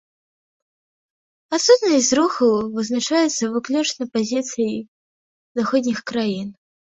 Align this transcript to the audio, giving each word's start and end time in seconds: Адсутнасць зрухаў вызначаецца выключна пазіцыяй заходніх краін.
Адсутнасць 1.57 2.07
зрухаў 2.11 2.53
вызначаецца 2.79 3.43
выключна 3.57 4.03
пазіцыяй 4.17 4.75
заходніх 5.61 5.99
краін. 6.13 6.47